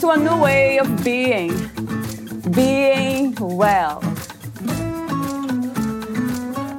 [0.00, 1.48] to a new way of being,
[2.50, 4.00] being well.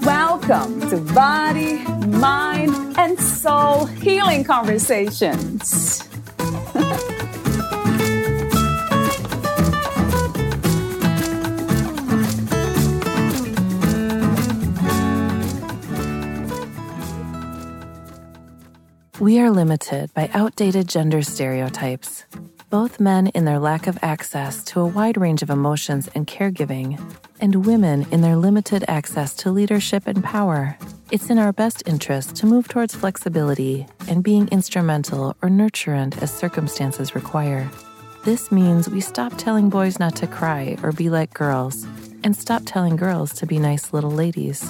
[0.04, 6.04] Welcome to Body, Mind, and Soul Healing Conversations.
[19.20, 22.26] We are limited by outdated gender stereotypes
[22.70, 27.00] both men in their lack of access to a wide range of emotions and caregiving,
[27.40, 30.78] and women in their limited access to leadership and power.
[31.10, 36.36] It's in our best interest to move towards flexibility and being instrumental or nurturant as
[36.36, 37.70] circumstances require.
[38.26, 41.86] This means we stop telling boys not to cry or be like girls,
[42.26, 44.70] and stop telling girls to be nice little ladies.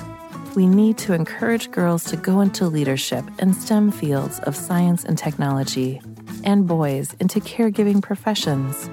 [0.56, 5.18] We need to encourage girls to go into leadership and STEM fields of science and
[5.18, 6.02] technology
[6.48, 8.90] and boys into caregiving professions.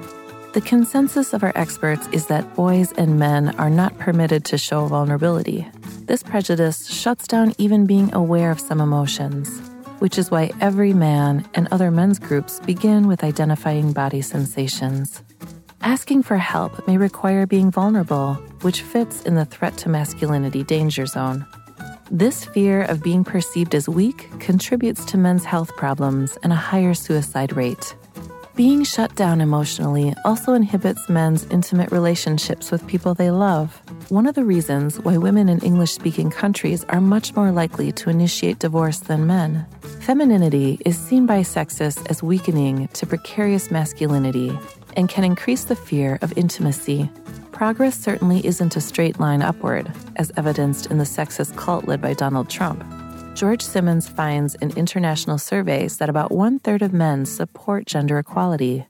[0.52, 4.86] The consensus of our experts is that boys and men are not permitted to show
[4.86, 5.66] vulnerability.
[6.06, 9.48] This prejudice shuts down even being aware of some emotions,
[10.00, 15.22] which is why EVRYMAN and other men's groups begin with identifying body sensations.
[15.80, 21.06] Asking for help may require being vulnerable, which fits in the threat to masculinity danger
[21.06, 21.46] zone.
[22.10, 26.92] This fear of being perceived as weak contributes to men's health problems and a higher
[26.92, 27.96] suicide rate.
[28.54, 33.80] Being shut down emotionally also inhibits men's intimate relationships with people they love.
[34.10, 38.10] One of the reasons why women in English speaking countries are much more likely to
[38.10, 39.66] initiate divorce than men.
[40.00, 44.56] Femininity is seen by sexists as weakening to precarious masculinity
[44.96, 47.10] and can increase the fear of intimacy
[47.54, 52.12] progress certainly isn't a straight line upward, as evidenced in the sexist cult led by
[52.12, 52.84] Donald Trump.
[53.34, 58.84] George Simons finds in international surveys that about one third of men support gender equality.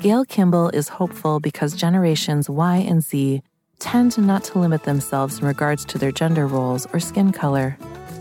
[0.00, 3.42] Gayle Kimball is hopeful because generations Y and Z
[3.80, 7.76] tend not to limit themselves in regards to their gender roles or skin color.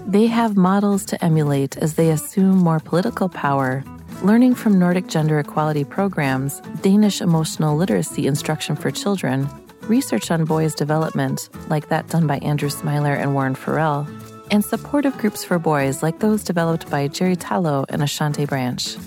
[0.06, 3.84] They have models to emulate as they assume more political power,
[4.24, 9.50] learning from Nordic gender equality programs, Danish emotional literacy instruction for children,
[9.90, 14.08] research on boys' development, like that done by Andrew Smiler and Warren Farrell,
[14.52, 18.98] and supportive groups for boys like those developed by Jerry Tello and Ashanti Branch.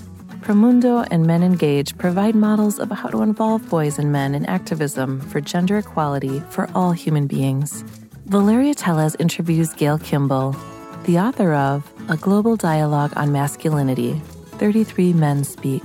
[0.40, 5.40] Promundo and MenEngage provide models of how to involve boys and men in activism for
[5.40, 7.82] gender equality for all human beings.
[8.26, 10.56] Valeria Teles interviews Gayle Kimball,
[11.04, 14.20] the author of A Global Dialogue on Masculinity
[14.58, 15.82] 33 Men Speak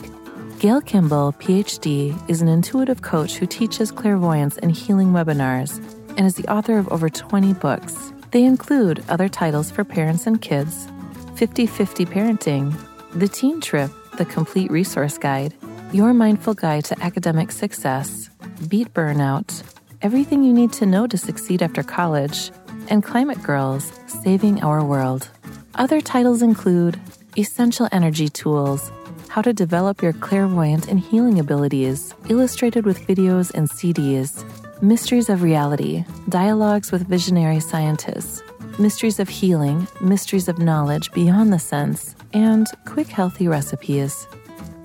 [0.64, 5.76] Gayle Kimball, PhD, is an intuitive coach who teaches clairvoyance and healing webinars
[6.16, 8.14] and is the author of over 20 books.
[8.32, 10.88] They include other titles for parents and kids
[11.36, 12.74] 50 50 Parenting,
[13.14, 15.54] The Teen Trip, The Complete Resource Guide,
[15.92, 18.30] Your Mindful Guide to Academic Success,
[18.70, 19.64] Beat Burnout,
[20.02, 22.52] Everything You Need to Know to Succeed After College,
[22.88, 25.28] and Climate Girls Saving Our World.
[25.76, 27.02] Other titles include
[27.38, 28.94] Essential Energy Tools
[29.34, 34.46] how to develop your clairvoyant and healing abilities, illustrated with videos and CDs,
[34.80, 38.44] Mysteries of Reality, dialogues with visionary scientists,
[38.78, 44.28] Mysteries of Healing, Mysteries of Knowledge Beyond the Sense, and Quick Healthy Recipes.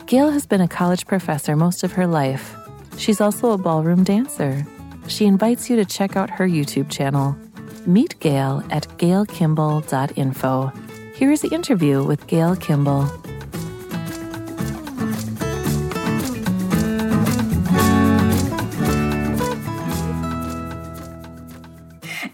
[0.07, 2.57] Gayle has been a college professor most of her life.
[2.97, 4.67] She's also a ballroom dancer.
[5.09, 7.37] She invites you to check out her YouTube channel.
[7.85, 10.73] Meet Gayle at gailkimball.info.
[11.17, 13.13] Here is the interview with Gayle Kimball.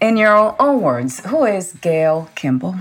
[0.05, 2.75] In your own words, who is Gayle Kimball?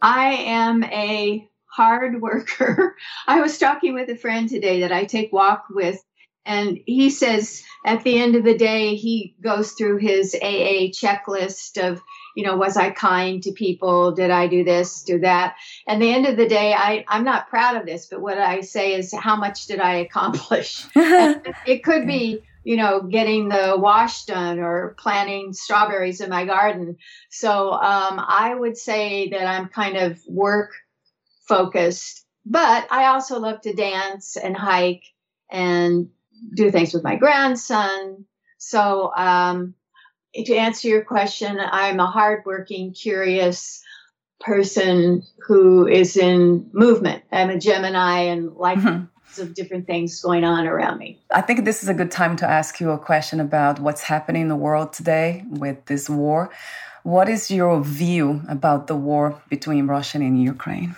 [0.00, 2.96] I am a hard worker.
[3.28, 6.02] I was talking with a friend today that I take walk with,
[6.46, 11.76] and he says at the end of the day, he goes through his AA checklist
[11.76, 12.00] of,
[12.34, 14.12] you know, was I kind to people?
[14.12, 15.56] Did I do this, do that?
[15.86, 18.62] And the end of the day, I, I'm not proud of this, but what I
[18.62, 20.86] say is, how much did I accomplish?
[20.96, 26.96] it could be you know, getting the wash done or planting strawberries in my garden.
[27.30, 30.72] So um, I would say that I'm kind of work
[31.48, 35.04] focused, but I also love to dance and hike
[35.50, 36.08] and
[36.54, 38.24] do things with my grandson.
[38.58, 39.74] So, um,
[40.34, 43.82] to answer your question, I'm a hardworking, curious
[44.40, 47.22] person who is in movement.
[47.30, 49.04] I'm a Gemini and like mm-hmm.
[49.38, 51.18] Of different things going on around me.
[51.30, 54.42] I think this is a good time to ask you a question about what's happening
[54.42, 56.50] in the world today with this war.
[57.02, 60.94] What is your view about the war between Russia and Ukraine?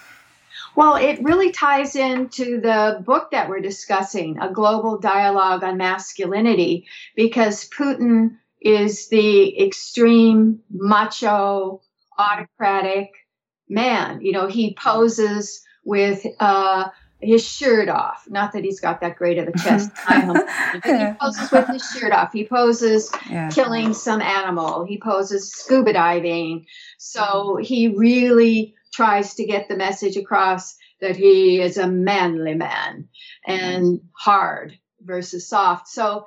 [0.76, 6.86] Well, it really ties into the book that we're discussing, A Global Dialogue on Masculinity,
[7.14, 11.80] because Putin is the extreme macho,
[12.18, 13.12] autocratic
[13.68, 14.20] man.
[14.20, 16.88] You know, he poses with uh,
[17.24, 18.24] his shirt off.
[18.28, 19.90] Not that he's got that great of a chest.
[20.08, 22.32] he poses with his shirt off.
[22.32, 23.50] He poses yeah.
[23.50, 24.84] killing some animal.
[24.84, 26.66] He poses scuba diving.
[26.98, 33.08] So he really tries to get the message across that he is a manly man
[33.46, 35.88] and hard versus soft.
[35.88, 36.26] So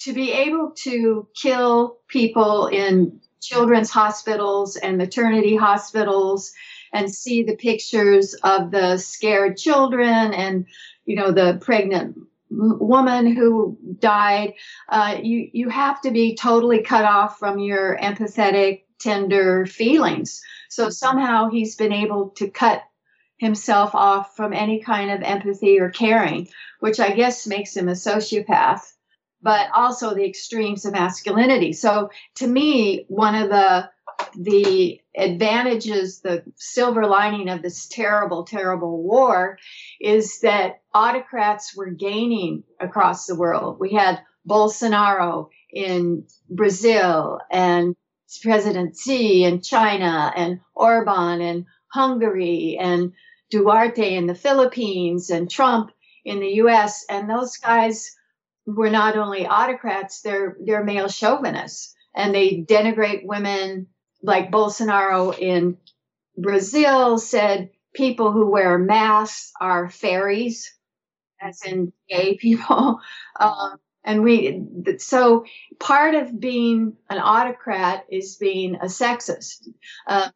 [0.00, 6.52] to be able to kill people in children's hospitals and maternity hospitals
[6.92, 10.66] and see the pictures of the scared children and
[11.04, 12.16] you know the pregnant
[12.50, 14.54] woman who died
[14.88, 20.90] uh, you you have to be totally cut off from your empathetic tender feelings so
[20.90, 22.82] somehow he's been able to cut
[23.38, 26.46] himself off from any kind of empathy or caring
[26.80, 28.92] which i guess makes him a sociopath
[29.42, 31.72] but also the extremes of masculinity.
[31.72, 33.90] So to me, one of the
[34.36, 39.58] the advantages, the silver lining of this terrible, terrible war
[40.00, 43.78] is that autocrats were gaining across the world.
[43.78, 47.96] We had Bolsonaro in Brazil and
[48.42, 53.12] President Xi in China and Orban in Hungary and
[53.52, 55.90] Duterte in the Philippines and Trump
[56.24, 57.04] in the US.
[57.08, 58.16] And those guys
[58.66, 63.88] were not only autocrats, they're they're male chauvinists and they denigrate women
[64.22, 65.76] like Bolsonaro in
[66.36, 70.74] Brazil said people who wear masks are fairies,
[71.40, 73.00] as in gay people.
[73.38, 74.60] Um, and we,
[74.98, 75.44] so
[75.78, 79.68] part of being an autocrat is being a sexist.
[80.08, 80.30] Uh,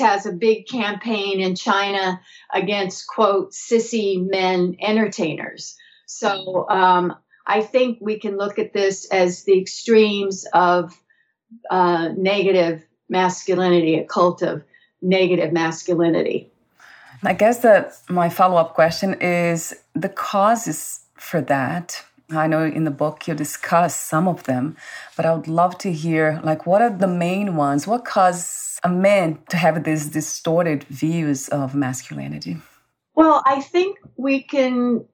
[0.00, 2.20] has a big campaign in China
[2.52, 5.76] against, quote, sissy men entertainers.
[6.06, 7.14] So um,
[7.46, 10.92] I think we can look at this as the extremes of
[11.70, 14.62] uh, negative masculinity, a cult of
[15.02, 16.50] negative masculinity.
[17.22, 22.04] I guess that my follow up question is the causes for that.
[22.30, 24.76] I know in the book you discuss some of them,
[25.16, 27.86] but I would love to hear like what are the main ones?
[27.86, 32.58] What causes a man to have these distorted views of masculinity?
[33.14, 35.06] Well, I think we can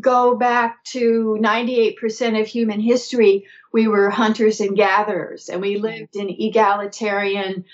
[0.00, 5.84] go back to 98% of human history, we were hunters and gatherers, and we mm-hmm.
[5.84, 7.64] lived in egalitarian,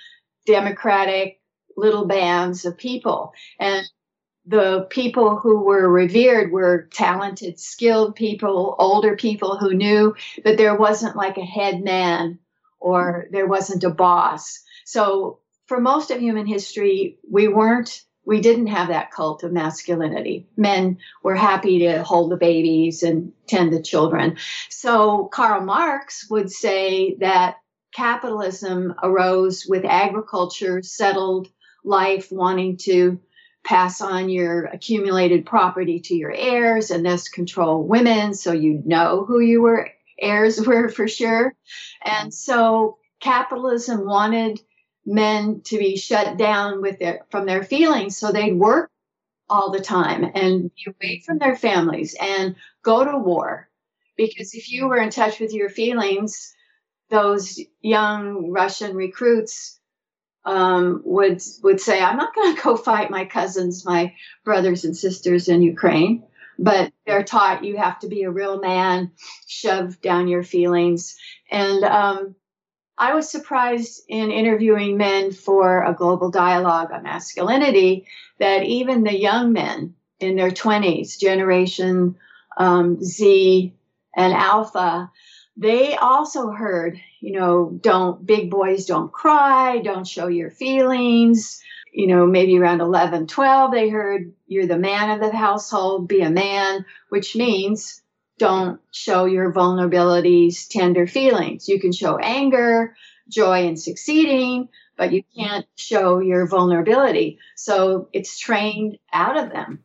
[0.47, 1.41] democratic
[1.77, 3.33] little bands of people.
[3.59, 3.87] And
[4.45, 10.77] the people who were revered were talented, skilled people, older people who knew that there
[10.77, 12.39] wasn't like a head man
[12.81, 13.33] or mm-hmm.
[13.33, 14.63] there wasn't a boss.
[14.85, 20.47] So, for most of human history, we weren't we didn't have that cult of masculinity.
[20.57, 24.37] Men were happy to hold the babies and tend the children.
[24.69, 27.57] So Karl Marx would say that
[27.93, 31.49] capitalism arose with agriculture, settled
[31.85, 33.21] life, wanting to
[33.65, 39.25] pass on your accumulated property to your heirs and thus control women so you know
[39.25, 39.89] who you were
[40.19, 41.55] heirs were for sure.
[42.05, 44.61] And so capitalism wanted
[45.07, 48.17] men to be shut down with their from their feelings.
[48.17, 48.91] So they'd work
[49.49, 53.69] all the time and be away from their families and go to war.
[54.17, 56.55] Because if you were in touch with your feelings
[57.11, 59.79] those young russian recruits
[60.45, 64.97] um, would would say i'm not going to go fight my cousins my brothers and
[64.97, 66.25] sisters in ukraine.
[66.59, 69.13] But they're taught you have to be a real man
[69.47, 71.17] shove down your feelings.
[71.51, 72.37] And um,
[73.03, 78.07] I was surprised in interviewing men for a global dialogue on masculinity
[78.39, 82.15] that even the young men in their 20s, Generation
[82.57, 83.75] um, Z
[84.15, 85.11] and Alpha,
[85.57, 91.61] they also heard, you know, don't, big boys don't cry, don't show your feelings.
[91.93, 96.21] You know, maybe around 11, 12, they heard you're the man of the household, be
[96.21, 98.01] a man, which means
[98.39, 101.69] don't show your vulnerabilities, tender feelings.
[101.69, 102.97] You can show anger,
[103.29, 107.39] joy in succeeding, but you can't show your vulnerability.
[107.57, 109.85] So it's trained out of them.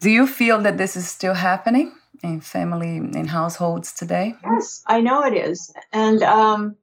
[0.00, 1.92] Do you feel that this is still happening?
[2.22, 6.76] in family in households today yes i know it is and um,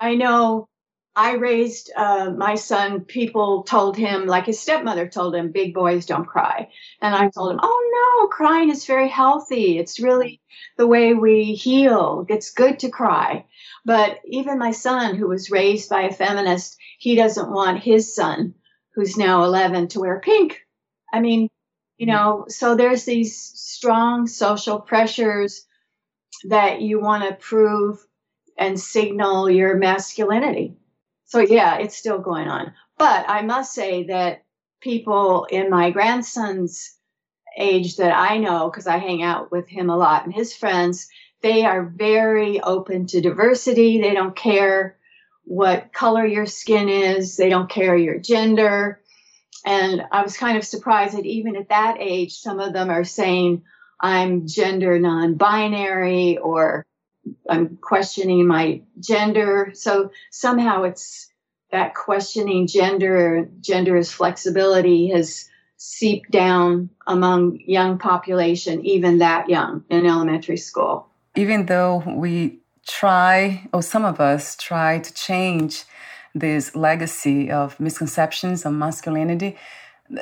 [0.00, 0.68] i know
[1.14, 6.06] i raised uh, my son people told him like his stepmother told him big boys
[6.06, 6.68] don't cry
[7.00, 7.95] and i told him oh no
[8.36, 9.78] crying is very healthy.
[9.78, 10.42] It's really
[10.76, 12.26] the way we heal.
[12.28, 13.46] It's good to cry.
[13.86, 18.54] But even my son who was raised by a feminist he doesn't want his son
[18.94, 20.60] who's now 11 to wear pink.
[21.10, 21.48] I mean
[21.96, 25.66] you know so there's these strong social pressures
[26.44, 28.06] that you want to prove
[28.58, 30.76] and signal your masculinity.
[31.24, 32.74] So yeah it's still going on.
[32.98, 34.44] But i must say that
[34.82, 36.95] people in my grandson's
[37.56, 41.08] age that i know because i hang out with him a lot and his friends
[41.42, 44.00] they are very open to diversity.
[44.00, 44.96] They don't care
[45.44, 47.36] what color your skin is.
[47.36, 49.00] They don't care your gender.
[49.64, 53.04] And I was kind of surprised that even at that age, some of them are
[53.04, 53.62] saying,
[54.00, 56.84] I'm gender non binary or
[57.48, 59.70] I'm questioning my gender.
[59.74, 61.28] So somehow it's
[61.70, 69.84] that questioning gender, gender is flexibility has seeped down among young population, even that young
[69.90, 71.08] in elementary school.
[71.34, 75.84] Even though we try, or some of us try to change
[76.34, 79.56] this legacy of misconceptions of masculinity,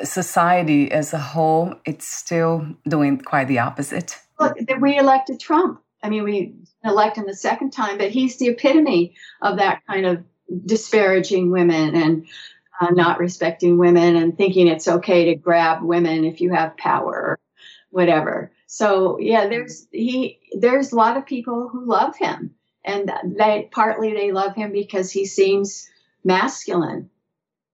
[0.03, 4.17] society as a whole, it's still doing quite the opposite.
[4.39, 5.81] Look, we elected Trump.
[6.01, 10.05] I mean, we elect him the second time, but he's the epitome of that kind
[10.05, 10.23] of
[10.65, 12.27] disparaging women and
[12.79, 17.39] uh, not respecting women and thinking it's okay to grab women if you have power
[17.95, 18.51] whatever.
[18.67, 22.53] So yeah, there's he there's a lot of people who love him,
[22.83, 25.87] and they partly they love him because he seems
[26.21, 27.09] masculine,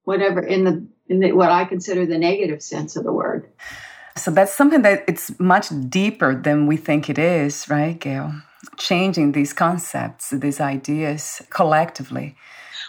[0.03, 3.49] whatever in the in the, what I consider the negative sense of the word.
[4.15, 8.33] So that's something that it's much deeper than we think it is, right, Gayle?
[8.77, 12.35] Changing these concepts, these ideas collectively.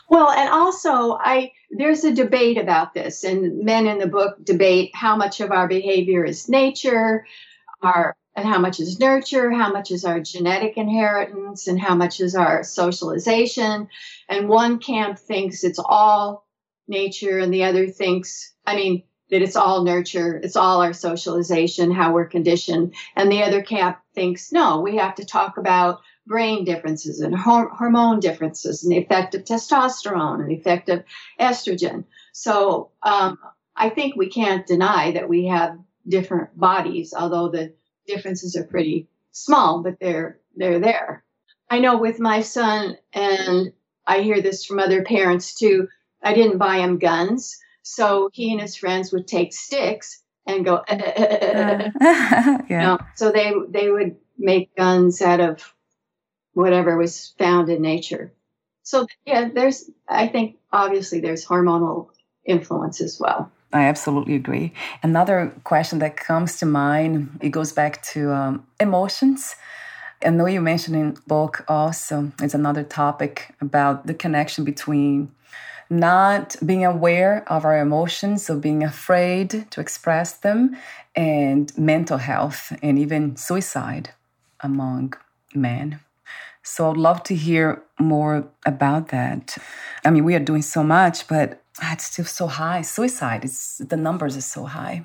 [0.09, 4.91] Well, and also I there's a debate about this, and men in the book debate
[4.95, 7.27] how much of our behavior is nature,
[7.81, 12.21] our and how much is nurture, how much is our genetic inheritance, and how much
[12.21, 13.89] is our socialization.
[14.29, 16.47] And one camp thinks it's all
[16.89, 21.91] nature, and the other thinks, I mean, that it's all nurture, it's all our socialization,
[21.91, 22.95] how we're conditioned.
[23.17, 28.21] And the other camp thinks, no, we have to talk about brain differences and hormone
[28.21, 31.03] differences and the effect of testosterone and the effect of
[31.41, 32.05] estrogen.
[32.33, 33.39] So um,
[33.77, 37.75] I think we can't deny that we have different bodies, although the
[38.07, 41.25] differences are pretty small, but they're they're there.
[41.71, 43.73] I know with my son, and
[44.07, 45.89] I hear this from other parents too.
[46.23, 50.83] I didn't buy him guns, so he and his friends would take sticks and go.
[50.93, 52.59] Uh, yeah.
[52.69, 55.75] You know, so they they would make guns out of
[56.55, 58.33] whatever was found in nature.
[58.83, 62.09] So yeah, there's I think obviously there's hormonal
[62.45, 63.51] influence as well.
[63.73, 64.73] I absolutely agree.
[65.03, 69.57] Another question that comes to mind, it goes back to um, emotions.
[70.25, 75.33] I know you mentioned in book also, it's another topic about the connection between
[75.89, 80.77] not being aware of our emotions, so being afraid to express them,
[81.15, 84.11] and mental health and even suicide
[84.61, 85.15] among
[85.55, 86.01] men.
[86.63, 89.59] So I'd love to hear more about that.
[90.05, 92.83] I mean, we are doing so much, but it's still so high.
[92.83, 95.05] Suicide is the numbers are so high.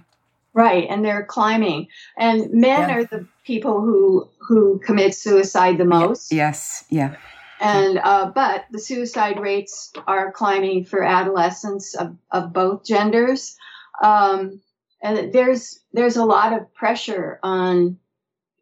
[0.54, 1.88] Right, and they're climbing.
[2.18, 2.96] And men yeah.
[2.96, 6.32] are the people who who commit suicide the most.
[6.32, 7.16] Yes, yeah.
[7.60, 13.56] And uh, but the suicide rates are climbing for adolescents of, of both genders.
[14.02, 14.62] Um,
[15.02, 17.98] and there's there's a lot of pressure on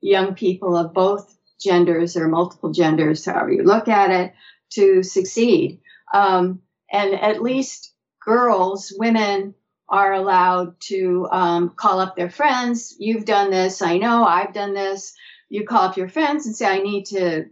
[0.02, 4.34] young people of both genders or multiple genders, however you look at it,
[4.72, 5.80] to succeed.
[6.14, 7.94] Um, and at least
[8.24, 9.56] girls, women
[9.88, 12.96] are allowed to um, call up their friends.
[13.00, 13.82] You've done this.
[13.82, 15.14] I know I've done this.
[15.50, 17.46] You call up your friends and say, I need to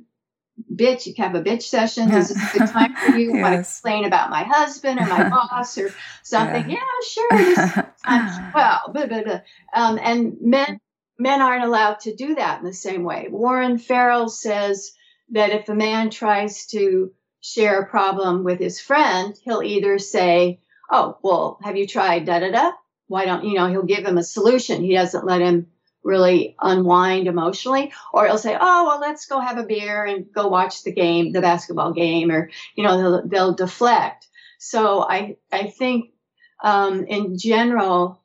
[0.74, 1.06] bitch.
[1.06, 2.12] You can have a bitch session.
[2.12, 3.34] Is this a good time for you?
[3.34, 3.42] yes.
[3.42, 5.94] Want to explain about my husband or my boss or
[6.24, 6.70] something?
[6.70, 7.94] Yeah, yeah sure.
[8.56, 9.42] well, blah, blah, blah.
[9.74, 10.80] Um, and men
[11.18, 13.28] men aren't allowed to do that in the same way.
[13.30, 14.94] Warren Farrell says
[15.32, 20.60] that if a man tries to share a problem with his friend, he'll either say,
[20.90, 22.72] oh, well, have you tried da da da?
[23.08, 23.68] Why don't you know?
[23.68, 24.82] He'll give him a solution.
[24.82, 25.68] He doesn't let him
[26.04, 30.48] really unwind emotionally, or he'll say, oh, well, let's go have a beer and go
[30.48, 34.28] watch the game, the basketball game, or you know, they'll, they'll deflect.
[34.58, 36.12] So I I think
[36.64, 38.23] um, in general,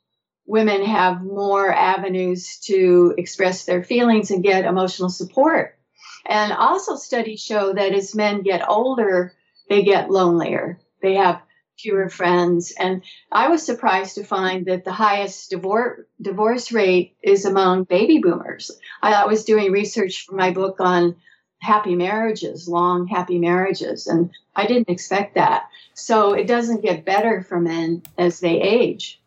[0.48, 5.78] women have more avenues to express their feelings and get emotional support.
[6.24, 9.34] And also, studies show that as men get older,
[9.68, 10.80] they get lonelier.
[11.02, 11.42] They have
[11.78, 12.72] fewer friends.
[12.78, 18.18] And I was surprised to find that the highest divorce divorce rate is among baby
[18.18, 18.70] boomers.
[19.02, 21.16] I, I was doing research for my book on
[21.60, 25.68] happy marriages, long happy marriages, and I didn't expect that.
[25.92, 29.20] So it doesn't get better for men as they age.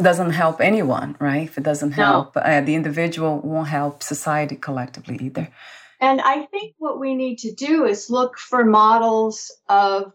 [0.00, 1.48] Doesn't help anyone, right?
[1.48, 2.42] If it doesn't help no.
[2.42, 5.48] uh, the individual, won't help society collectively either.
[6.00, 10.12] And I think what we need to do is look for models of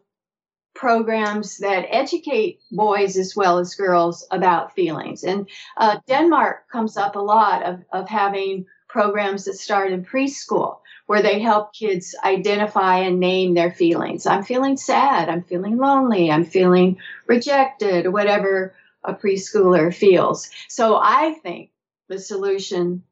[0.73, 5.23] programs that educate boys as well as girls about feelings.
[5.23, 10.77] And uh, Denmark comes up a lot of, of having programs that start in preschool
[11.05, 14.25] where they help kids identify and name their feelings.
[14.25, 15.29] I'm feeling sad.
[15.29, 16.31] I'm feeling lonely.
[16.31, 16.97] I'm feeling
[17.27, 18.73] rejected, whatever
[19.03, 20.50] a preschooler feels.
[20.67, 21.72] So I think
[22.10, 23.03] the solution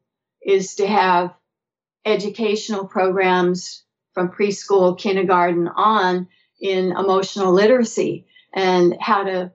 [0.44, 1.34] is to have
[2.04, 3.84] educational programs
[4.14, 6.28] from preschool, kindergarten on
[6.60, 9.52] in emotional literacy and how to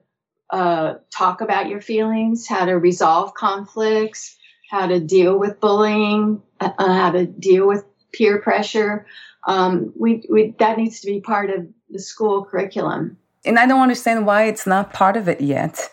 [0.50, 4.36] uh, talk about your feelings, how to resolve conflicts,
[4.70, 9.06] how to deal with bullying, uh, how to deal with peer pressure.
[9.46, 13.16] Um, we, we, that needs to be part of the school curriculum.
[13.44, 15.90] And I don't understand why it's not part of it yet,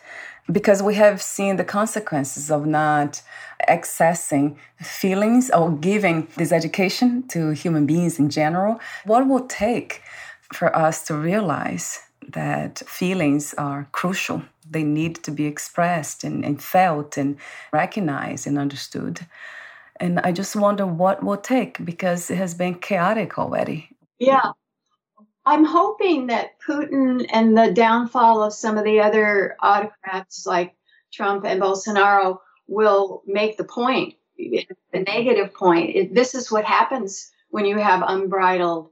[0.51, 3.21] because we have seen the consequences of not
[3.69, 8.79] accessing feelings or giving this education to human beings in general.
[9.05, 10.01] What will take
[10.53, 11.99] for us to realize
[12.29, 14.43] that feelings are crucial.
[14.69, 17.37] They need to be expressed and, and, felt and
[17.71, 19.25] recognized and understood.
[19.99, 23.89] And I just wonder what will take because it has been chaotic already.
[24.19, 24.51] Yeah.
[25.45, 30.75] I'm hoping that Putin and the downfall of some of the other autocrats like
[31.13, 36.13] Trump and Bolsonaro will make the point, the negative point.
[36.13, 38.89] This is what happens when you have unbridled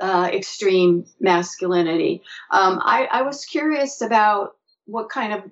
[0.00, 2.22] uh, extreme masculinity.
[2.50, 5.42] Um, I, I was curious about what kind of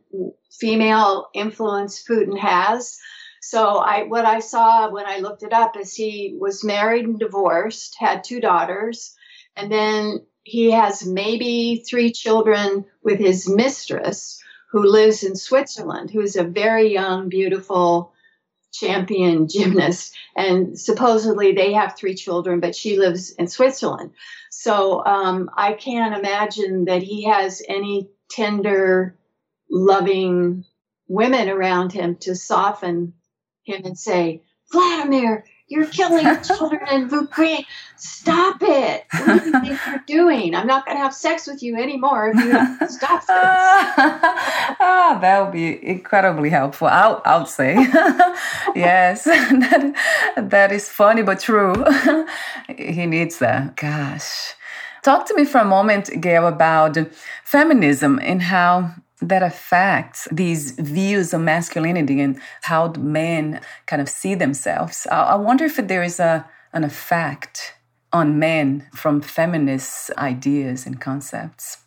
[0.51, 2.99] female influence Putin has.
[3.40, 7.19] So I what I saw when I looked it up is he was married and
[7.19, 9.14] divorced, had two daughters,
[9.57, 16.37] and then he has maybe three children with his mistress who lives in Switzerland, who's
[16.37, 18.12] a very young, beautiful
[18.72, 20.14] champion gymnast.
[20.35, 24.12] And supposedly they have three children, but she lives in Switzerland.
[24.50, 29.16] So um, I can't imagine that he has any tender,
[29.70, 30.64] loving
[31.07, 33.12] women around him to soften
[33.64, 37.65] him and say, Vladimir, you're killing children in Ukraine.
[37.97, 39.05] Stop it.
[39.11, 40.55] What do you think you're doing?
[40.55, 43.31] I'm not going to have sex with you anymore if you stop this.
[43.31, 46.89] ah, that would be incredibly helpful.
[46.89, 47.75] I'll, I'll say.
[48.75, 49.95] yes, that,
[50.37, 51.75] that is funny but true.
[52.77, 53.77] he needs that.
[53.77, 54.55] Gosh.
[55.03, 56.97] Talk to me for a moment, Gayle, about
[57.43, 64.35] feminism and how that affects these views of masculinity and how men kind of see
[64.35, 65.07] themselves.
[65.11, 67.75] I, wonder if there is a an effect
[68.13, 71.79] on men from feminist ideas and concepts.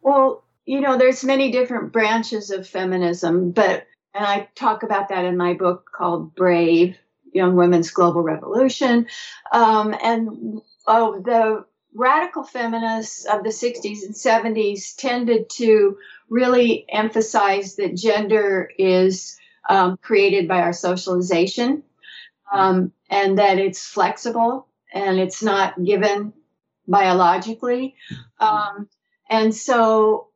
[0.00, 5.24] Well, you know, there's many different branches of feminism, but and I talk about that
[5.24, 6.96] in my book called Brave:
[7.32, 9.06] Young Women's Global Revolution.
[9.52, 15.98] Um, and oh, the radical feminists of the 60s and 70s tended to
[16.28, 21.82] really emphasize that gender is um, created by our socialization
[22.52, 26.32] um, and that it's flexible and it's not given
[26.86, 27.94] biologically.
[28.40, 28.88] Um,
[29.28, 30.28] and so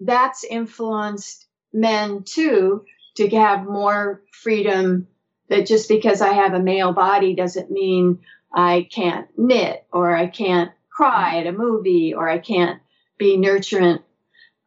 [0.00, 2.84] that's influenced men too
[3.16, 5.08] to have more freedom
[5.48, 8.20] that just because I have a male body doesn't mean
[8.52, 12.80] I can't knit or I can't cry at a movie or I can't
[13.18, 14.02] be nurturant.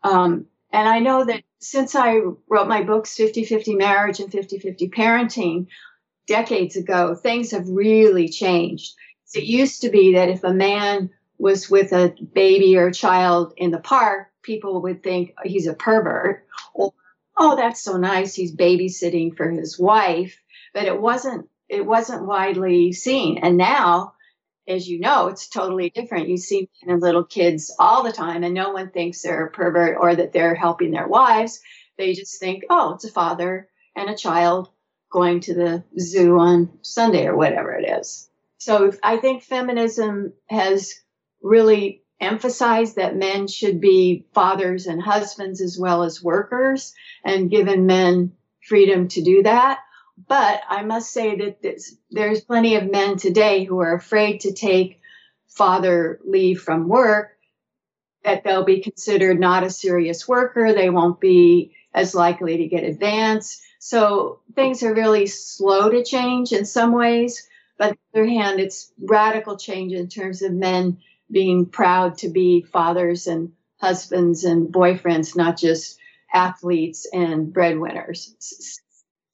[0.04, 4.60] Um, and I know that since I wrote my books, 50 50 Marriage and 50
[4.60, 5.68] 50 Parenting,
[6.28, 8.94] decades ago, things have really changed.
[9.34, 13.54] It used to be that if a man was with a baby or a child
[13.58, 16.94] in the park, people would think he's a pervert or,
[17.36, 20.40] oh, that's so nice, he's babysitting for his wife.
[20.74, 23.40] But it wasn't it wasn't widely seen.
[23.40, 24.14] And now
[24.70, 26.30] as you know, it's totally different.
[26.30, 29.52] You see men and little kids all the time, and no one thinks they're a
[29.52, 31.60] pervert or that they're helping their wives.
[31.98, 34.70] They just think, oh, it's a father and a child
[35.12, 38.30] going to the zoo on Sunday or whatever it is.
[38.60, 40.94] So I think feminism has
[41.42, 46.94] really emphasized that men should be fathers and husbands as well as workers
[47.26, 48.34] and given men
[48.68, 49.80] freedom to do that.
[50.28, 51.62] But I must say that
[52.12, 55.00] there's plenty of men today who are afraid to take
[55.48, 57.38] father leave from work,
[58.24, 60.74] that they'll be considered not a serious worker.
[60.74, 63.62] They won't be as likely to get advanced.
[63.80, 67.48] So things are really slow to change in some ways.
[67.78, 70.98] But on the other hand, it's radical change in terms of men
[71.32, 75.98] being proud to be fathers and husbands and boyfriends, not just
[76.34, 78.36] athletes and breadwinners.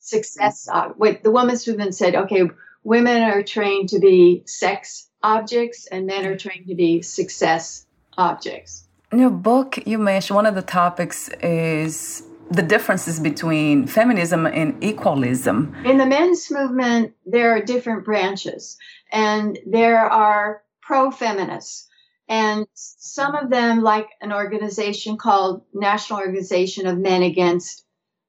[0.05, 0.67] Success.
[0.71, 2.43] Uh, with the women's movement said, okay,
[2.83, 7.85] women are trained to be sex objects and men are trained to be success
[8.17, 8.87] objects.
[9.11, 14.83] In your book, you mentioned one of the topics is the differences between feminism and
[14.83, 15.75] equalism.
[15.83, 18.77] In the men's movement, there are different branches,
[19.11, 21.87] and there are pro feminists.
[22.27, 27.85] And some of them, like an organization called National Organization of Men Against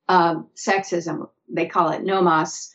[0.09, 2.71] uh, Sexism, they call it NOMAS.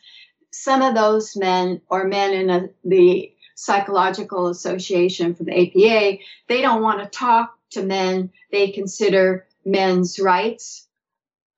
[0.52, 6.62] Some of those men, or men in a, the Psychological Association for the APA, they
[6.62, 8.30] don't want to talk to men.
[8.50, 10.88] They consider men's rights.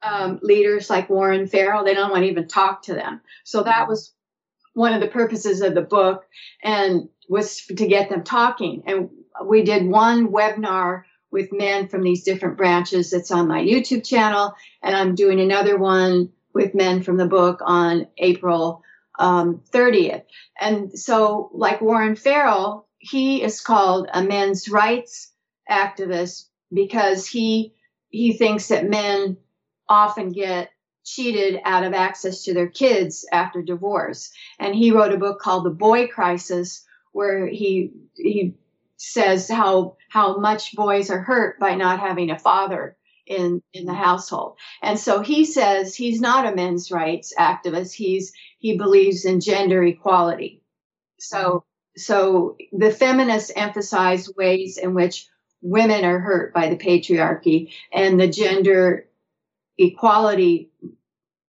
[0.02, 3.22] Um, leaders like Warren Farrell, they don't want to even talk to them.
[3.44, 4.12] So that was
[4.74, 6.26] one of the purposes of the book,
[6.62, 8.82] and was to get them talking.
[8.86, 9.08] And
[9.42, 14.54] we did one webinar with men from these different branches that's on my YouTube channel,
[14.82, 18.82] and I'm doing another one with men from the book on April
[19.18, 20.22] um, 30th.
[20.60, 25.32] And so, like Warren Farrell, he is called a men's rights
[25.70, 27.74] activist because he
[28.08, 29.36] he thinks that men
[29.88, 30.70] often get
[31.04, 34.30] cheated out of access to their kids after divorce.
[34.58, 38.54] And he wrote a book called The Boy Crisis, where he he
[38.96, 43.92] says how how much boys are hurt by not having a father in in the
[43.92, 44.02] mm-hmm.
[44.02, 44.56] household.
[44.82, 47.92] And so he says he's not a men's rights activist.
[47.92, 50.62] He's he believes in gender equality.
[51.18, 52.00] So mm-hmm.
[52.00, 55.26] so the feminists emphasize ways in which
[55.62, 59.08] women are hurt by the patriarchy and the gender
[59.78, 60.70] equality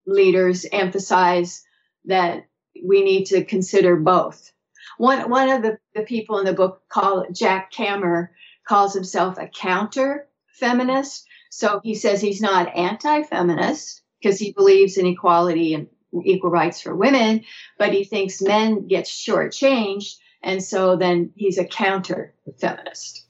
[0.06, 1.66] leaders emphasize
[2.06, 2.48] that
[2.84, 4.52] we need to consider both.
[4.98, 8.30] One one of the, the people in the book called Jack Kammer
[8.68, 11.28] calls himself a counter feminist.
[11.56, 15.88] So he says he's not anti-feminist because he believes in equality and
[16.26, 17.46] equal rights for women,
[17.80, 23.24] but he thinks men get shortchanged, and so then he's a counter feminist.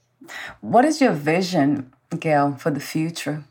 [0.60, 3.44] What is your vision, Gayle, for the future?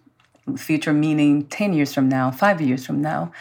[0.57, 3.31] Future meaning 10 years from now, five years from now.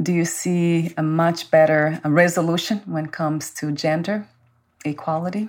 [0.00, 4.28] Do you see a much better resolution when it comes to gender
[4.84, 5.48] equality?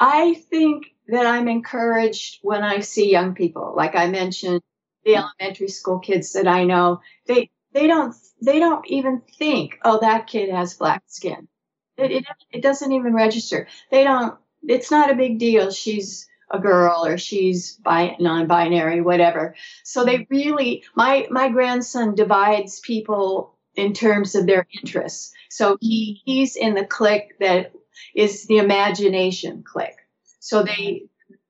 [0.00, 3.74] I think that I'm encouraged when I see young people.
[3.76, 4.62] Like I mentioned,
[5.04, 5.26] the mm-hmm.
[5.40, 10.26] elementary school kids that I know, they they don't they don't even think, oh, that
[10.26, 11.48] kid has black skin.
[11.96, 13.68] It, it, it doesn't even register.
[13.90, 14.36] They don't.
[14.62, 15.70] It's not a big deal.
[15.70, 19.54] She's a girl or she's bi- non-binary, whatever.
[19.82, 20.34] So they mm-hmm.
[20.34, 25.32] really, my my grandson divides people in terms of their interests.
[25.50, 27.72] So he he's in the clique that
[28.14, 30.03] is the imagination clique.
[30.44, 31.06] So they,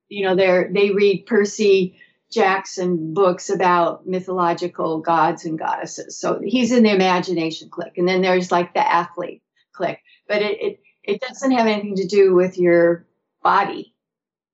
[0.08, 1.98] you know, they they read Percy
[2.30, 6.16] Jackson books about mythological gods and goddesses.
[6.16, 10.00] So he's in the imagination click, And then there's like the athlete click.
[10.28, 13.04] But it, it, it doesn't have anything to do with your
[13.42, 13.96] body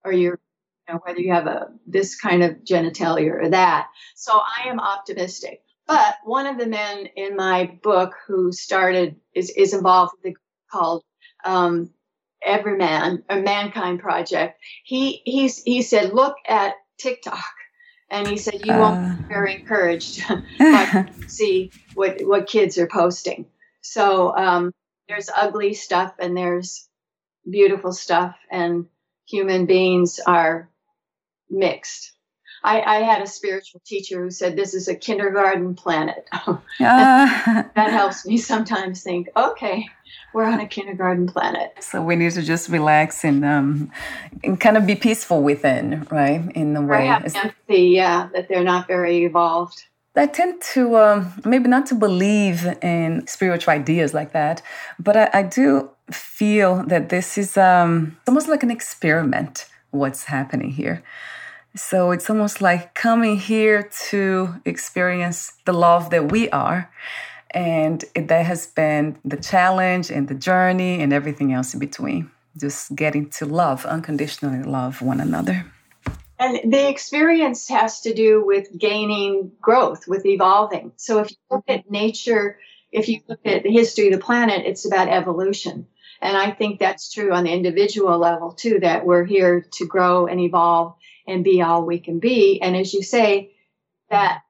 [0.05, 0.41] or your
[0.89, 3.89] you know, whether you have a this kind of genitalia or that.
[4.15, 5.63] So I am optimistic.
[5.87, 10.41] But one of the men in my book who started is, is involved with the
[10.73, 11.03] called
[11.45, 11.91] um,
[12.47, 14.61] EVRYMAN, a Mankind Project.
[14.85, 17.45] He he's he said, look at TikTok
[18.11, 19.29] and he said you won't be uh.
[19.29, 20.19] very encouraged
[20.59, 23.47] to see what what kids are posting.
[23.83, 24.73] So um,
[25.09, 26.89] there's ugly stuff and there's
[27.49, 28.87] beautiful stuff, and
[29.27, 30.71] human beings are
[31.49, 32.13] mixed.
[32.63, 36.29] I, I had a spiritual teacher who said this is a kindergarten planet.
[36.33, 36.59] uh.
[36.79, 39.87] that helps me sometimes think, okay,
[40.33, 41.73] we're on a kindergarten planet.
[41.81, 43.91] So we need to just relax and um,
[44.45, 46.51] and kind of be peaceful within, right?
[46.55, 49.85] In the way, have empathy, yeah, that they're not very evolved.
[50.17, 54.61] I tend to um, maybe not to believe in spiritual ideas like that,
[54.99, 59.67] but I, I do feel that this is um, almost like an experiment.
[59.93, 61.03] What's happening here?
[61.77, 66.91] So it's almost like coming here to experience the love that we are
[67.53, 72.31] and that has been the challenge and the journey and everything else in between.
[72.57, 75.65] Just getting to love, unconditionally love one another.
[76.41, 80.93] And the experience has to do with gaining growth, with evolving.
[80.97, 82.59] So if you look at nature,
[82.91, 85.87] if you look at the history of the planet, it's about evolution.
[86.23, 90.27] And I think that's true on the individual level too, that we're here to grow
[90.27, 90.95] and evolve
[91.31, 92.61] and be all we can be.
[92.61, 93.53] And as you say,
[94.11, 94.43] that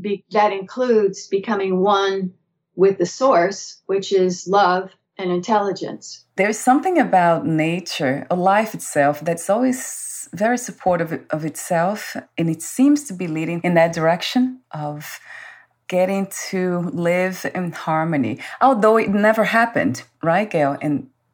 [0.00, 2.34] be, that includes becoming one
[2.76, 6.24] with the source, which is love and intelligence.
[6.36, 12.62] There's something about nature, or life itself, that's always very supportive of itself, and it
[12.62, 15.18] seems to be leading in that direction of
[15.88, 18.38] getting to live in harmony.
[18.60, 20.78] Although it never happened, right, Gayle?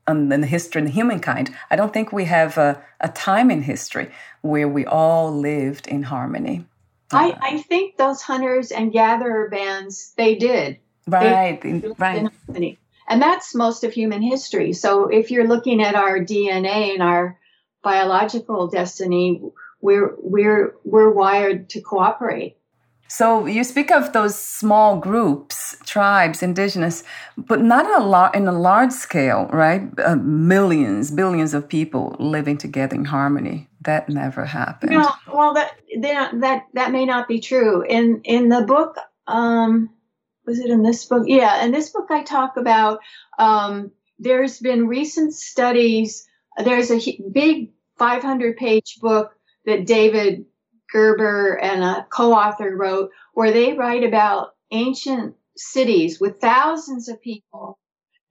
[0.06, 3.62] In, in the history of humankind, I don't think we have a, a time in
[3.62, 4.10] history
[4.42, 6.66] where we all lived in harmony.
[7.10, 10.78] I, uh, I think those hunters and gatherer bands, they did.
[11.06, 12.28] Right, they, right.
[13.08, 14.72] And that's most of human history.
[14.72, 17.38] So if you're looking at our DNA and our
[17.82, 19.42] biological destiny,
[19.80, 22.56] we're we're we're wired to cooperate.
[23.16, 27.04] So you speak of those small groups, tribes, indigenous,
[27.36, 29.82] but not a lot in a large scale, right?
[30.04, 33.68] Uh, millions, billions of people living together in harmony.
[33.82, 34.94] That never happened.
[34.94, 35.78] No, well, that
[36.40, 37.82] that that may not be true.
[37.82, 38.96] In in the book,
[39.28, 39.90] um,
[40.44, 41.22] was it in this book?
[41.28, 42.98] Yeah, in this book, I talk about
[43.38, 46.26] um, there's been recent studies.
[46.64, 47.00] There's a
[47.30, 50.46] big 500 page book that David
[50.94, 57.78] Graeber and a co-author wrote, where they write about ancient cities with thousands of people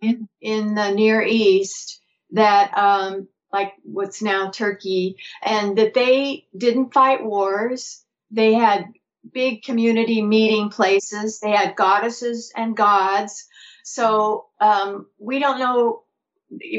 [0.02, 6.93] in in the Near East that um, like what's now Turkey, and that they didn't
[6.93, 8.04] fight wars.
[8.32, 8.88] They had
[9.32, 11.39] big community meeting places.
[11.39, 13.47] They had goddesses and gods.
[13.84, 16.04] So um, we don't know,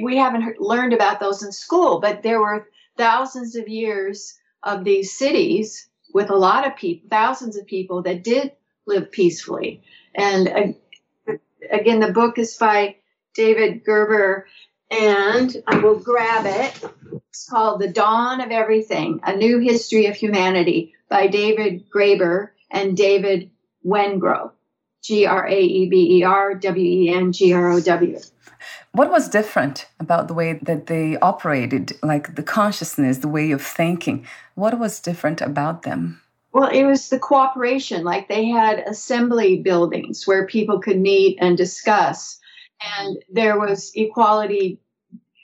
[0.03, 5.13] we haven't learned about those in school, but there were thousands of years of these
[5.17, 8.53] cities with a lot of people, thousands of people that did
[8.87, 9.83] live peacefully.
[10.15, 10.49] And
[11.29, 11.33] uh,
[11.71, 12.97] again, the book is by
[13.35, 14.45] David Graeber,
[14.91, 16.91] and I will grab it.
[17.31, 22.97] It's called The Dawn of Everything A New History of Humanity by David Graeber and
[22.97, 23.51] David
[23.85, 24.53] Wengrow.
[25.05, 28.19] G R A E B E R W E N G R O W.
[28.93, 33.61] What was different about the way that they operated, like the consciousness, the way of
[33.61, 34.27] thinking?
[34.55, 36.23] What was different about them?
[36.53, 38.05] Well, it was the cooperation.
[38.05, 42.41] Like they had assembly buildings where people could meet and discuss,
[42.97, 44.79] and there was equality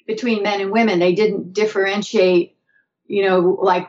[0.07, 1.01] between men and women.
[1.01, 2.57] They didn't differentiate,
[3.07, 3.89] you know, like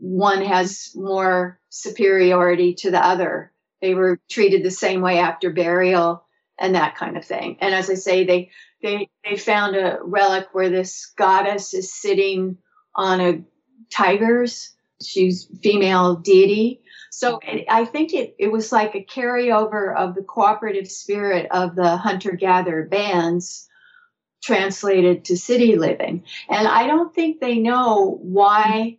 [0.00, 3.50] one has more superiority to the other.
[3.84, 6.24] They were treated the same way after burial
[6.58, 7.58] and that kind of thing.
[7.60, 8.50] And as I say, they
[8.82, 12.56] they they found a relic where this goddess is sitting
[12.94, 13.42] on a
[13.92, 14.74] tiger's.
[15.02, 16.80] She's female deity.
[17.10, 21.76] So it, I think it, it was like a carryover of the cooperative spirit of
[21.76, 23.68] the hunter gatherer bands
[24.42, 26.24] translated to city living.
[26.48, 28.96] And I don't think they know why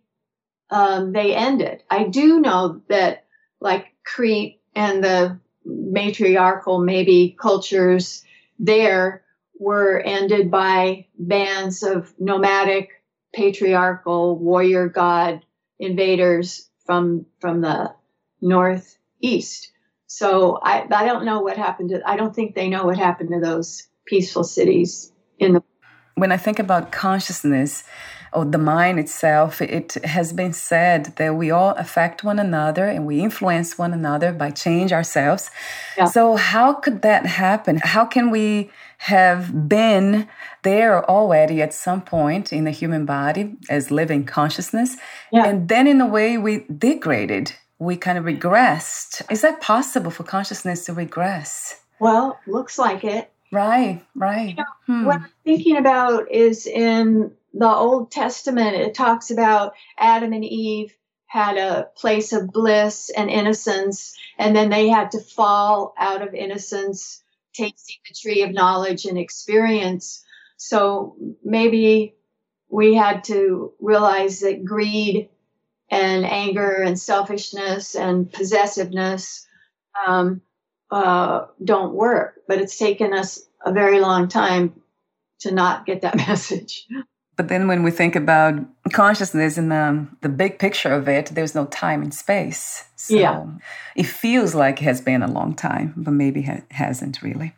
[0.70, 1.82] um, they ended.
[1.90, 3.24] I do know that,
[3.60, 8.22] like Crete and the matriarchal maybe cultures
[8.60, 9.24] there
[9.58, 12.90] were ended by bands of nomadic
[13.34, 15.40] patriarchal warrior god
[15.80, 17.92] invaders from from the
[18.40, 19.72] northeast.
[20.06, 23.30] So I I don't know what happened to I don't think they know what happened
[23.30, 25.62] to those peaceful cities in the
[26.14, 27.84] when I think about consciousness,
[28.32, 33.06] or the mind itself, it has been said that we all affect one another and
[33.06, 35.50] we influence one another by change ourselves.
[35.96, 36.06] Yeah.
[36.06, 37.80] So how could that happen?
[37.82, 40.28] How can we have been
[40.62, 44.96] there already at some point in the human body as living consciousness
[45.32, 45.46] yeah.
[45.46, 50.24] and then in a way we degraded we kind of regressed is that possible for
[50.24, 55.04] consciousness to regress well looks like it right right you know, hmm.
[55.04, 60.94] what i'm thinking about is in the Old Testament, it talks about Adam and Eve
[61.26, 66.34] had a place of bliss and innocence, and then they had to fall out of
[66.34, 67.22] innocence,
[67.54, 70.22] tasting the tree of knowledge and experience.
[70.56, 72.14] So maybe
[72.68, 75.30] we had to realize that greed
[75.90, 79.46] and anger and selfishness and possessiveness
[80.06, 80.42] um,
[80.90, 82.34] uh, don't work.
[82.46, 84.80] But it's taken us a very long time
[85.40, 86.86] to not get that message.
[87.36, 88.54] But then when we think about
[88.92, 92.84] consciousness in the, the big picture of it, there's no time and space.
[92.96, 93.44] So yeah.
[93.94, 97.52] it feels like it has been a long time, but maybe it hasn't really.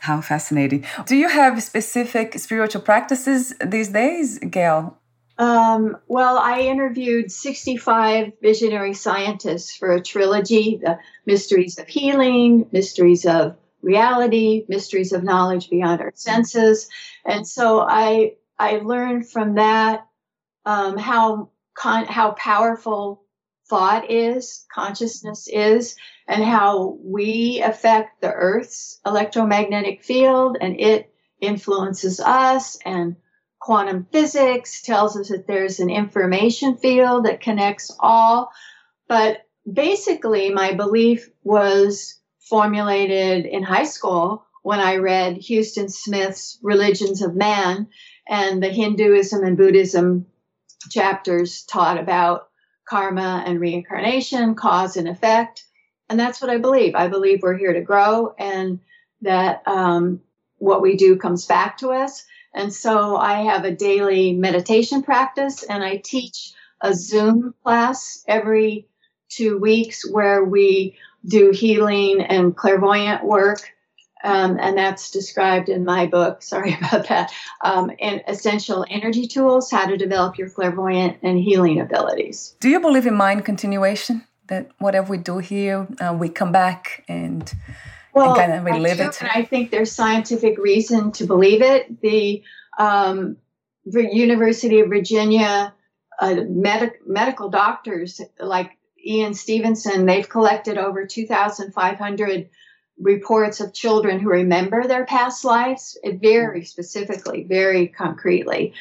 [0.00, 0.84] How fascinating.
[1.06, 4.98] Do you have specific spiritual practices these days, Gayle?
[5.38, 13.26] Um, well, I interviewed 65 visionary scientists for a trilogy The Mysteries of Healing, Mysteries
[13.26, 16.88] of Reality, Mysteries of Knowledge Beyond Our Senses.
[17.24, 20.06] And so I, I learned from that
[20.64, 23.24] um, how, con- how powerful
[23.66, 25.96] thought is, consciousness is,
[26.28, 33.16] and how we affect the Earth's electromagnetic field and it influences us and
[33.58, 38.50] quantum physics tells us that there's an information field that connects all.
[39.08, 47.22] But basically, my belief was formulated in high school when I read Huston Smith's Religions
[47.22, 47.88] of Man
[48.28, 50.26] and the Hinduism and Buddhism
[50.90, 52.48] chapters taught about
[52.88, 55.64] karma and reincarnation, cause and effect.
[56.08, 56.94] And that's what I believe.
[56.94, 58.80] I believe we're here to grow and
[59.22, 60.20] that um,
[60.58, 62.24] what we do comes back to us.
[62.54, 68.86] And so I have a daily meditation practice and I teach a Zoom class every
[69.28, 73.72] two weeks where we do healing and clairvoyant work.
[74.24, 76.42] Um, and that's described in my book.
[76.54, 77.32] Sorry about that.
[77.62, 82.56] Um, and essential energy tools, how to develop your clairvoyant and healing abilities.
[82.60, 84.24] Do you believe in mind continuation?
[84.48, 87.50] That whatever we do here, uh, we come back and
[88.12, 89.22] well, and kind of relive it.
[89.22, 92.02] And I think there's scientific reason to believe it.
[92.02, 92.42] The
[92.78, 93.38] um,
[93.86, 95.72] University of Virginia
[96.20, 102.48] uh, med- medical doctors like Ian Stevenson, they've collected over 2,500
[102.98, 106.66] reports of children who remember their past lives eh, very mm.
[106.66, 108.74] specifically, very concretely.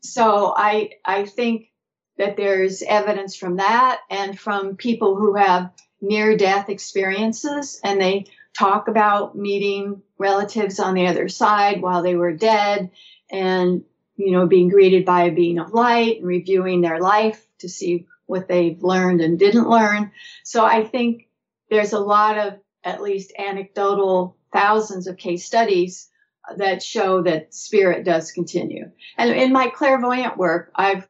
[0.00, 1.70] So I I think
[2.18, 8.26] that there's evidence from that and from people who have near death experiences and they
[8.56, 12.90] talk about meeting relatives on the other side while they were dead
[13.30, 13.84] and
[14.16, 18.06] you know being greeted by a being of light and reviewing their life to see
[18.26, 20.10] what they've learned and didn't learn
[20.42, 21.28] so i think
[21.70, 22.54] there's a lot of
[22.86, 26.08] at least anecdotal thousands of case studies
[26.56, 31.06] that show that spirit does continue and in my clairvoyant work i've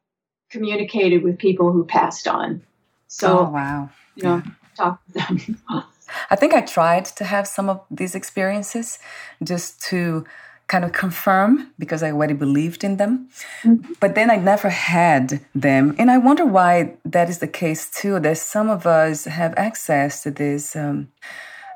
[0.51, 2.62] communicated with people who passed on
[3.07, 4.53] so oh, wow you know yeah.
[4.77, 5.62] talk to them
[6.31, 8.99] I think I tried to have some of these experiences
[9.43, 10.25] just to
[10.69, 13.29] kind of confirm because I already believed in them.
[13.62, 13.93] Mm-hmm.
[14.01, 15.95] But then I never had them.
[15.99, 18.19] And I wonder why that is the case too.
[18.19, 21.09] That some of us have access to this um,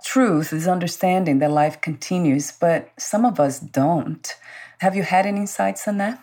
[0.04, 4.34] truth, this understanding that life continues, but some of us don't.
[4.78, 6.22] Have you had any insights on that?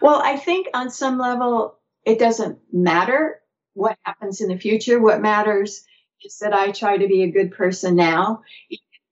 [0.00, 3.40] Well, I think on some level, it doesn't matter
[3.74, 5.00] what happens in the future.
[5.00, 5.84] What matters
[6.24, 8.42] is that I try to be a good person now.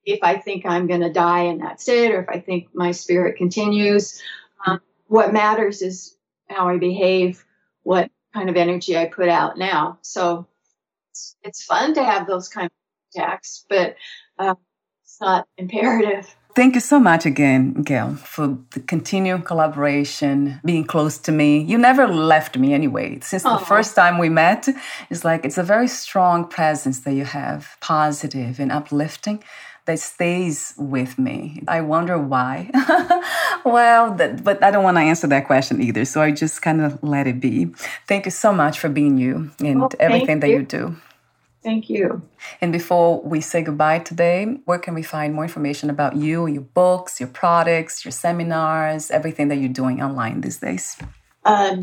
[0.05, 2.93] If I think I'm going to die and that's it, or if I think my
[2.93, 4.21] spirit continues,
[4.67, 6.17] um, what matters is
[6.49, 7.45] how I behave,
[7.83, 9.99] what kind of energy I put out now.
[10.03, 10.47] So
[11.11, 12.73] it's, it's fun to have those kind of
[13.15, 13.97] attacks, but
[14.39, 14.55] uh,
[15.03, 16.35] it's not imperative.
[16.55, 21.63] Thank you so much again, Gayle, for the continued collaboration, being close to me.
[21.63, 23.21] You never left me anyway.
[23.23, 24.69] Since the first time we met,
[25.09, 29.43] it's like it's a very strong presence that you have, positive and uplifting,
[29.87, 31.63] that stays with me.
[31.67, 32.71] I wonder why.
[33.65, 36.05] well, that, but I don't want to answer that question either.
[36.05, 37.73] So I just kind of let it be.
[38.07, 40.97] Thank you so much for being you and well, everything that you do.
[41.63, 42.23] Thank you.
[42.61, 46.63] And before we say goodbye today, where can we find more information about you, your
[46.63, 50.97] books, your products, your seminars, everything that you're doing online these days?
[51.45, 51.77] Uh.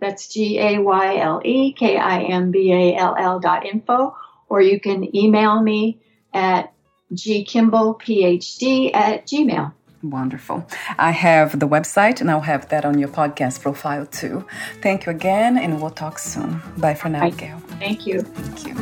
[0.00, 4.16] That's G A Y L E K I M B A L L dot info.
[4.48, 6.00] Or you can email me
[6.32, 6.72] at
[7.12, 9.72] gkimballphd at gmail.
[10.04, 10.66] Wonderful.
[10.98, 14.44] I have the website and I'll have that on your podcast profile too.
[14.82, 16.60] Thank you again and we'll talk soon.
[16.76, 17.30] Bye for now, Bye.
[17.30, 17.58] Gayle.
[17.80, 18.20] Thank you.
[18.20, 18.74] Thank you.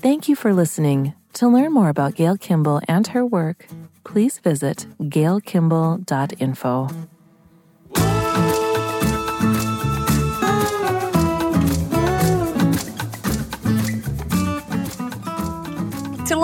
[0.00, 1.12] Thank you for listening.
[1.34, 3.66] To learn more about Gayle Kimball and her work,
[4.04, 7.08] please visit gaylekimball.info.